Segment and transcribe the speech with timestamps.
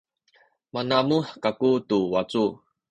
[0.73, 2.43] manamuh kaku tu wacu